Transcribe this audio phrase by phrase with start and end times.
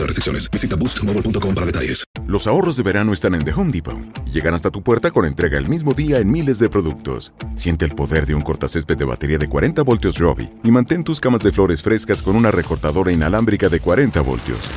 [0.51, 2.05] Visita boostmobile.com para detalles.
[2.27, 5.57] Los ahorros de verano están en The Home Depot llegan hasta tu puerta con entrega
[5.57, 7.33] el mismo día en miles de productos.
[7.55, 11.19] Siente el poder de un cortacésped de batería de 40 voltios Robbie y mantén tus
[11.19, 14.71] camas de flores frescas con una recortadora inalámbrica de 40 voltios.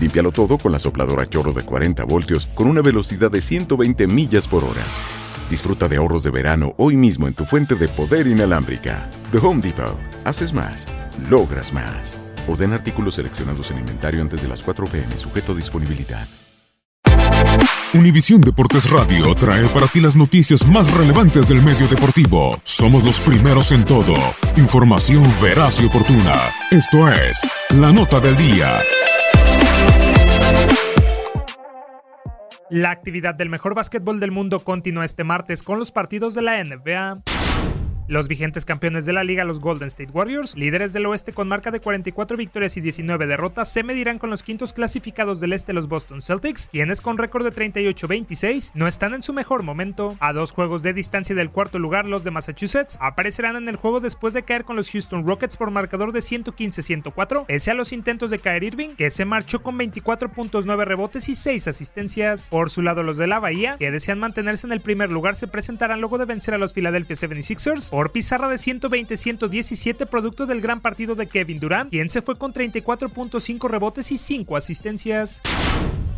[0.00, 4.48] Límpialo todo con la sopladora chorro de 40 voltios con una velocidad de 120 millas
[4.48, 4.82] por hora.
[5.50, 9.10] Disfruta de ahorros de verano hoy mismo en tu fuente de poder inalámbrica.
[9.32, 9.98] The Home Depot.
[10.24, 10.86] Haces más,
[11.28, 12.16] logras más.
[12.48, 16.26] Orden artículos seleccionados en inventario antes de las 4 pm, sujeto a disponibilidad.
[17.94, 22.58] Univisión Deportes Radio trae para ti las noticias más relevantes del medio deportivo.
[22.64, 24.14] Somos los primeros en todo.
[24.56, 26.34] Información veraz y oportuna.
[26.70, 28.80] Esto es La Nota del Día.
[32.70, 36.64] La actividad del mejor básquetbol del mundo continúa este martes con los partidos de la
[36.64, 37.20] NBA.
[38.08, 41.70] Los vigentes campeones de la liga, los Golden State Warriors, líderes del oeste con marca
[41.70, 45.86] de 44 victorias y 19 derrotas, se medirán con los quintos clasificados del este, los
[45.86, 50.16] Boston Celtics, quienes con récord de 38-26 no están en su mejor momento.
[50.18, 54.00] A dos juegos de distancia del cuarto lugar, los de Massachusetts aparecerán en el juego
[54.00, 58.30] después de caer con los Houston Rockets por marcador de 115-104, pese a los intentos
[58.30, 62.48] de caer Irving, que se marchó con 24.9 rebotes y 6 asistencias.
[62.50, 65.46] Por su lado, los de la Bahía, que desean mantenerse en el primer lugar, se
[65.46, 70.80] presentarán luego de vencer a los Philadelphia 76ers por pizarra de 120-117 producto del gran
[70.80, 75.42] partido de Kevin Durant, quien se fue con 34.5 rebotes y 5 asistencias.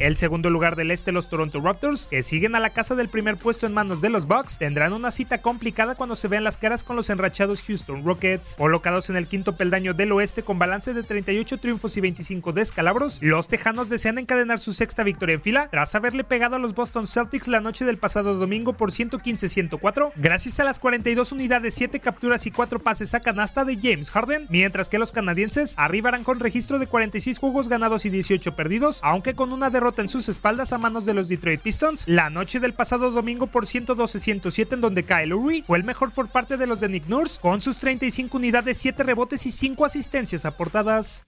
[0.04, 3.38] El segundo lugar del este, los Toronto Raptors, que siguen a la casa del primer
[3.38, 6.84] puesto en manos de los Bucks, tendrán una cita complicada cuando se vean las caras
[6.84, 8.56] con los enrachados Houston Rockets.
[8.56, 13.18] Colocados en el quinto peldaño del oeste con balance de 38 triunfos y 25 descalabros,
[13.22, 17.06] los tejanos desean encadenar su sexta victoria en fila tras haberle pegado a los Boston
[17.06, 22.46] Celtics la noche del pasado domingo por 115-104, gracias a las 42 unidades, 7 capturas
[22.46, 26.78] y 4 pases a canasta de James Harden, mientras que los canadienses arribarán con registro
[26.78, 30.78] de 46 juegos ganados y 18 perdidos, aunque con una derrota en sus espaldas a
[30.78, 35.28] manos de los Detroit Pistons la noche del pasado domingo por 112-107 en donde Kyle
[35.28, 38.78] Lowry fue el mejor por parte de los de Nick Nurse con sus 35 unidades,
[38.78, 41.22] 7 rebotes y 5 asistencias aportadas.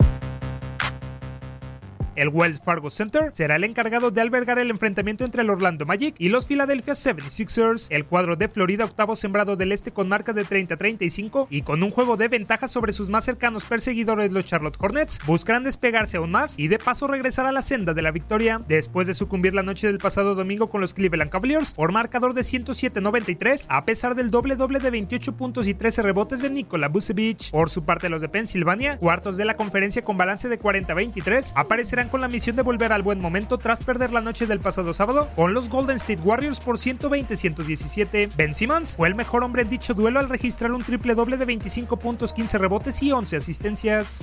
[2.17, 6.15] El Wells Fargo Center será el encargado de albergar el enfrentamiento entre el Orlando Magic
[6.19, 7.89] y los Philadelphia 76ers.
[7.91, 11.91] El cuadro de Florida, octavo sembrado del este con marca de 30-35 y con un
[11.91, 16.59] juego de ventaja sobre sus más cercanos perseguidores, los Charlotte Hornets, buscarán despegarse aún más
[16.59, 19.87] y de paso regresar a la senda de la victoria después de sucumbir la noche
[19.87, 24.57] del pasado domingo con los Cleveland Cavaliers por marcador de 107-93 a pesar del doble
[24.57, 27.51] doble de 28 puntos y 13 rebotes de Nikola Vucevic.
[27.51, 32.06] Por su parte, los de Pensilvania, cuartos de la conferencia con balance de 40-23, aparecerán
[32.09, 35.29] con la misión de volver al buen momento tras perder la noche del pasado sábado
[35.37, 38.31] con los Golden State Warriors por 120-117.
[38.37, 41.45] Ben Simmons fue el mejor hombre en dicho duelo al registrar un triple doble de
[41.45, 44.21] 25 puntos, 15 rebotes y 11 asistencias.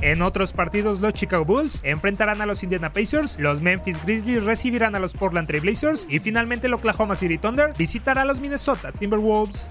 [0.00, 4.94] En otros partidos, los Chicago Bulls enfrentarán a los Indiana Pacers, los Memphis Grizzlies recibirán
[4.94, 8.92] a los Portland Trail Blazers y finalmente el Oklahoma City Thunder visitará a los Minnesota
[8.92, 9.70] Timberwolves.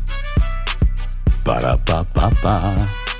[1.45, 3.10] Ba-da-ba-ba-ba.